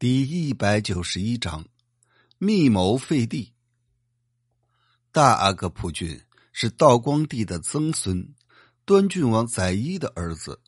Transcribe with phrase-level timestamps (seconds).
[0.00, 1.62] 第一百九十一章，
[2.38, 3.52] 密谋废帝。
[5.12, 6.18] 大阿哥普俊
[6.52, 8.26] 是道光帝的曾孙，
[8.86, 10.58] 端郡王载一的儿子。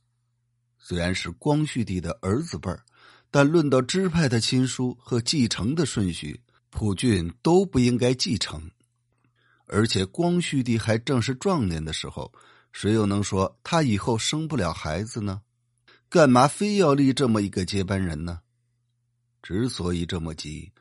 [0.79, 2.85] 虽然是光绪帝的儿子辈儿，
[3.31, 8.71] 但论到支派的亲疏和继承的顺序，普俊都不应该继承。
[9.65, 12.31] 而且光绪帝还正是壮年的时候，
[12.71, 15.41] 谁又能说他以后生不了孩子呢？
[16.11, 18.41] 干嘛非要立这么一个接班人呢？
[19.43, 20.73] 之所以这么急，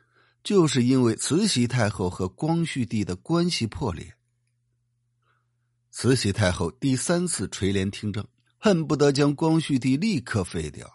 [0.44, 4.16] 就是因为慈禧太后和光绪帝的关系破裂。
[5.90, 8.26] 慈禧太后第三次垂帘听政，
[8.58, 10.88] 恨不得将光绪帝立刻废掉，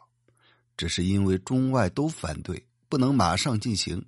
[0.76, 4.06] 只是因为中外都反对，不能马上进行，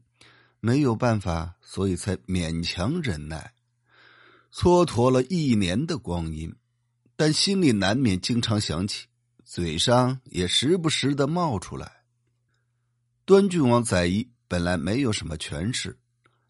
[0.60, 3.52] 没有办法，所以才勉强忍耐，
[4.52, 6.54] 蹉跎了一年的光阴，
[7.16, 9.08] 但心里难免经常想起，
[9.44, 11.97] 嘴上也时不时的冒出来。
[13.28, 15.98] 端郡王载漪本来没有什么权势，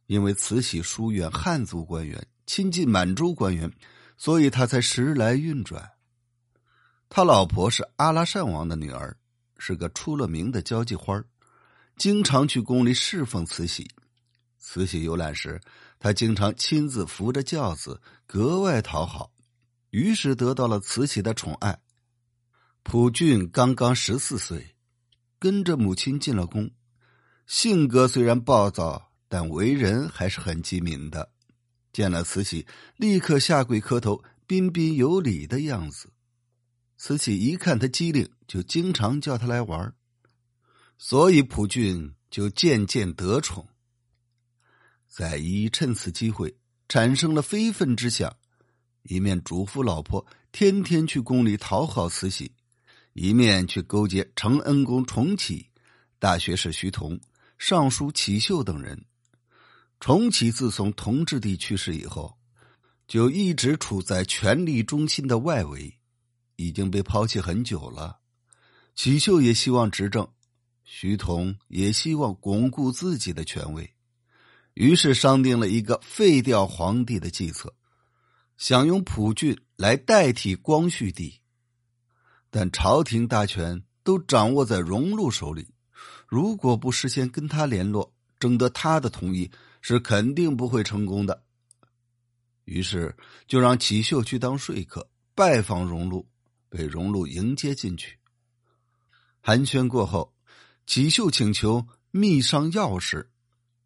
[0.06, 3.68] 因为慈禧疏远汉族官员，亲近满洲官员，
[4.16, 5.90] 所以他才时来运转。
[7.08, 9.16] 他老婆是阿拉善王的女儿，
[9.58, 11.20] 是个出了名的交际花
[11.96, 13.90] 经常去宫里侍奉慈禧。
[14.60, 15.60] 慈禧游览时，
[15.98, 19.32] 他经常亲自扶着轿子，格外讨好，
[19.90, 21.80] 于是得到了慈禧的宠爱。
[22.84, 24.76] 普俊刚刚十四岁。
[25.38, 26.70] 跟着母亲进了宫，
[27.46, 31.30] 性格虽然暴躁，但为人还是很机敏的。
[31.92, 36.10] 见了慈禧，立刻下跪磕头，彬彬有礼的样子。
[36.96, 39.94] 慈禧一看他机灵，就经常叫他来玩
[40.98, 43.68] 所以普俊就渐渐得宠。
[45.06, 46.56] 载一趁此机会
[46.88, 48.36] 产生了非分之想，
[49.04, 52.52] 一面嘱咐老婆天天去宫里讨好慈禧。
[53.20, 55.66] 一面去勾结承恩公重启、
[56.20, 57.18] 大学士徐同、
[57.58, 59.04] 尚书启秀等人。
[59.98, 62.38] 重启自从同治帝去世以后，
[63.08, 65.98] 就一直处在权力中心的外围，
[66.54, 68.20] 已经被抛弃很久了。
[68.94, 70.28] 启秀也希望执政，
[70.84, 73.92] 徐同也希望巩固自己的权位，
[74.74, 77.74] 于是商定了一个废掉皇帝的计策，
[78.56, 81.40] 想用普俊来代替光绪帝。
[82.50, 85.68] 但朝廷大权都掌握在荣禄手里，
[86.26, 89.50] 如果不事先跟他联络，征得他的同意，
[89.82, 91.42] 是肯定不会成功的。
[92.64, 93.16] 于是
[93.46, 96.28] 就让启秀去当说客，拜访荣禄，
[96.68, 98.18] 被荣禄迎接进去。
[99.40, 100.34] 寒暄过后，
[100.86, 103.30] 启秀请求密商要事，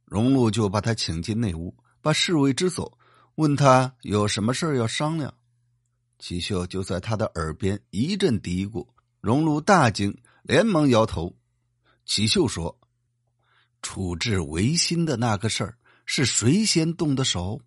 [0.05, 2.99] 荣禄就把他请进内屋，把侍卫支走，
[3.37, 5.35] 问他有什么事要商量。
[6.23, 8.87] 齐秀就在他的耳边一阵嘀咕，
[9.21, 11.37] 荣禄大惊，连忙摇头。
[12.05, 12.79] 齐秀说
[13.83, 17.61] ：“处置维新的那个事儿是谁先动的手？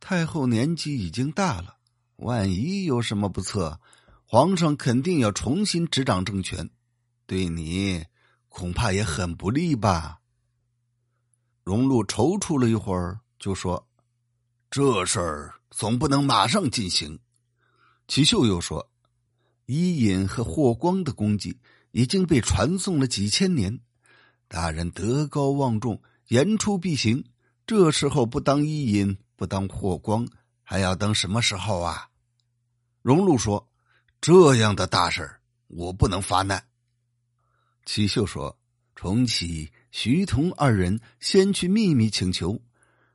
[0.00, 1.78] 太后年纪已经大了，
[2.16, 3.80] 万一有什么不测，
[4.26, 6.68] 皇上肯定要重新执掌政权，
[7.24, 8.04] 对你
[8.50, 10.18] 恐怕也很不利吧？”
[11.64, 13.88] 荣禄踌躇了一会儿，就说
[14.70, 17.18] ：“这事儿总不能马上进行。”
[18.06, 18.90] 齐秀又说
[19.66, 21.58] ：“伊尹和霍光的功绩
[21.90, 23.80] 已经被传颂了几千年，
[24.46, 27.24] 大人德高望重，言出必行。
[27.66, 30.28] 这时候不当伊尹，不当霍光，
[30.62, 32.08] 还要等什么时候啊？”
[33.00, 33.66] 荣禄说
[34.20, 35.38] ：“这样的大事
[35.68, 36.62] 我不能发难。”
[37.86, 38.58] 齐秀说
[38.94, 42.60] ：“重启、徐同二人先去秘密请求，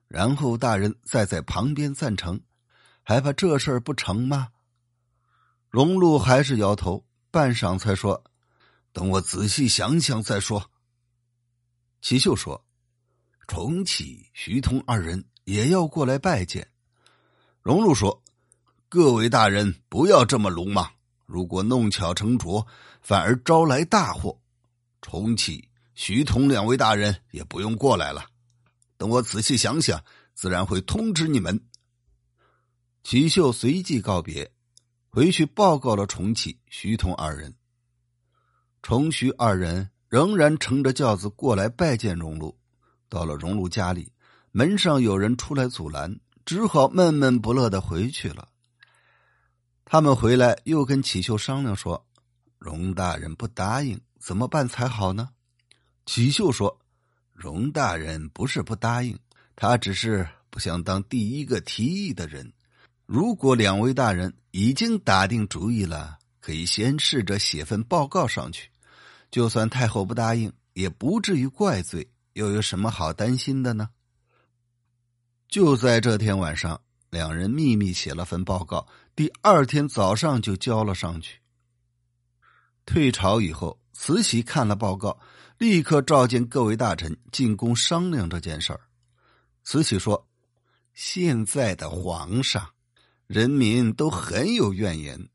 [0.07, 2.41] 然后大人再在旁边赞成，
[3.03, 4.49] 还怕这事儿不成吗？”
[5.69, 8.23] 荣禄还是摇头，半晌才说
[8.91, 10.71] ：“等我仔细想想再说。”
[12.01, 12.65] 齐秀说
[13.47, 16.67] ：“重启、徐通二人也要过来拜见。”
[17.61, 18.23] 荣禄说
[18.89, 20.89] ：“各位大人不要这么鲁莽，
[21.27, 22.65] 如果弄巧成拙，
[23.01, 24.39] 反而招来大祸。
[25.03, 28.25] 重启、徐通两位大人也不用过来了，
[28.97, 30.03] 等我仔细想想，
[30.33, 31.63] 自然会通知你们。”
[33.03, 34.51] 齐秀随即告别。
[35.11, 37.53] 回去报告了重启、徐同二人。
[38.81, 42.55] 重徐二人仍然乘着轿子过来拜见荣禄。
[43.09, 44.13] 到了荣禄家里，
[44.51, 48.49] 门上有人出来阻拦，只好闷闷不乐的回去了。
[49.83, 52.05] 他们回来又跟启秀商量说
[52.59, 55.29] ：“荣大人不答应，怎么办才好呢？”
[56.05, 56.79] 启秀说
[57.33, 59.17] ：“荣大人不是不答应，
[59.55, 62.53] 他只是不想当第一个提议的人。”
[63.11, 68.69] 如果两位大人已经打定主意了，可以先试着写份报告上去。
[69.31, 73.89] 就算太后不答应，也不至于怪罪，又有什么好担心的呢？
[75.47, 76.79] 就在这天晚上，
[77.09, 81.39] 两人秘密写了份报告，第二天早上就交了上去。
[82.85, 85.19] 退朝以后，慈禧看了报告，
[85.57, 88.81] 立刻召见各位大臣进宫商量这件事儿。
[89.63, 90.27] 慈禧说
[90.93, 92.69] ：“现在的皇上，
[93.29, 95.29] 人民都很有怨言，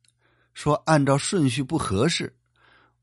[0.53, 2.37] 说按照顺序不合适。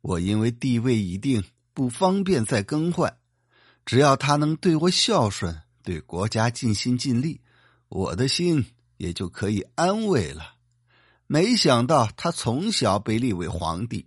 [0.01, 1.43] 我因为地位已定，
[1.73, 3.17] 不方便再更换。
[3.85, 7.41] 只要他能对我孝顺。”对国家尽心尽力，
[7.89, 8.67] 我的心
[8.97, 10.55] 也就可以安慰了。
[11.25, 14.05] 没想到他从小被立为皇帝，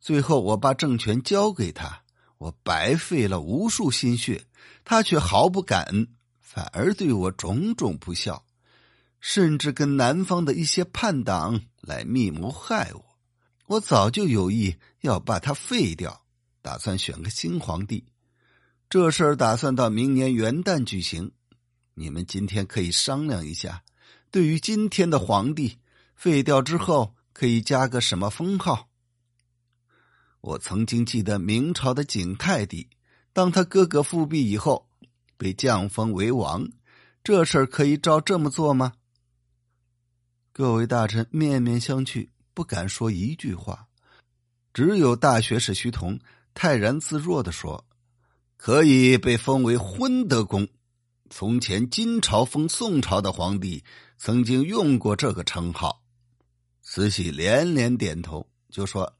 [0.00, 2.04] 最后我把政权交给他，
[2.38, 4.46] 我白费了无数心血，
[4.82, 6.08] 他却毫不感恩，
[6.40, 8.42] 反而对我种种不孝，
[9.20, 13.04] 甚至跟南方的一些叛党来密谋害我。
[13.66, 16.24] 我早就有意要把他废掉，
[16.62, 18.04] 打算选个新皇帝。
[18.88, 21.30] 这事儿打算到明年元旦举行，
[21.94, 23.84] 你们今天可以商量一下。
[24.32, 25.78] 对于今天的皇帝
[26.16, 28.88] 废掉之后，可以加个什么封号？
[30.40, 32.88] 我曾经记得明朝的景泰帝，
[33.32, 34.88] 当他哥哥复辟以后，
[35.36, 36.68] 被降封为王，
[37.22, 38.94] 这事儿可以照这么做吗？
[40.60, 43.86] 各位大臣面面相觑，不敢说一句话，
[44.74, 46.20] 只有大学士徐同
[46.52, 47.82] 泰然自若的说。
[48.58, 50.68] 可以被封为昏德公。
[51.30, 53.82] 从前金朝封宋朝的皇帝
[54.18, 56.02] 曾经用过这个称号。
[56.82, 59.10] 慈禧连连点头，就说：“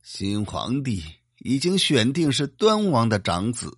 [0.00, 1.02] 新皇帝
[1.38, 3.76] 已经选定是端王的长子。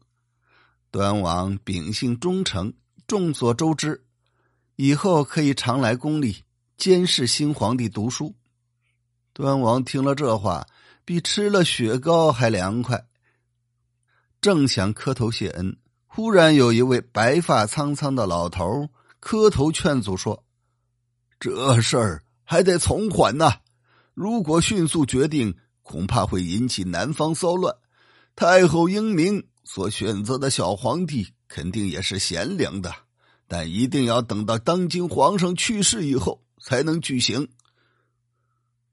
[0.91, 2.75] 端王秉性忠诚，
[3.07, 4.05] 众所周知，
[4.77, 6.44] 以后可以常来宫里
[6.77, 8.35] 监视新皇帝读书。”
[9.33, 10.67] 端王听了这话，
[11.05, 13.07] 比吃了雪糕还凉快。
[14.41, 15.77] 正想磕头谢恩，
[16.07, 18.89] 忽然有一位白发苍苍的老头
[19.19, 20.45] 磕头劝阻说
[21.41, 23.61] ：“这事儿还得从缓呐，
[24.13, 27.75] 如果迅速决定，恐怕会引起南方骚乱。
[28.37, 32.95] 太后英明，所选择的小皇帝肯定也是贤良的，
[33.49, 37.47] 但一定要等到当今皇上去世以后才能举行。”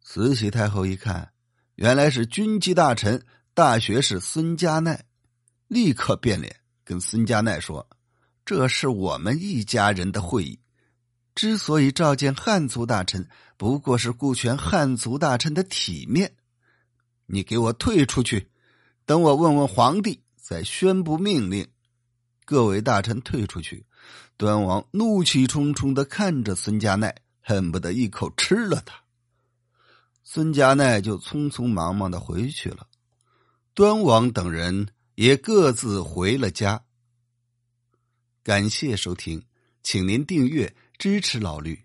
[0.04, 1.32] 慈禧太后一看，
[1.76, 5.00] 原来是军机大臣、大学士孙家鼐。
[5.68, 6.54] 立刻变脸，
[6.84, 7.88] 跟孙家鼐说
[8.44, 10.60] ：“这是我们一家人的会议，
[11.34, 13.26] 之所以召见汉族大臣，
[13.56, 16.36] 不过是顾全汉族大臣的体面。
[17.28, 18.50] 你给我退出去，
[19.06, 21.66] 等我问问皇帝，再宣布命令。”
[22.44, 23.86] 各位大臣退出去，
[24.36, 27.16] 端王怒气冲冲的看着孙家鼐，
[27.52, 28.96] 恨不得一口吃了他。
[30.24, 32.88] 孙家奈就匆匆忙忙的回去了。
[33.74, 34.88] 端王等人。
[35.16, 36.84] 也各自回了家。
[38.44, 39.44] 感谢收听，
[39.84, 41.80] 请您订阅支持老绿。